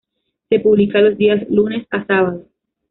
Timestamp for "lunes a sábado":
1.47-2.45